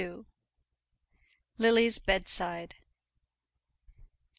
[1.59, 2.73] LILY'S BEDSIDE.